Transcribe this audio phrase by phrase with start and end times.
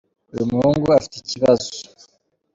[0.31, 1.69] uyumuhungu afitikibazo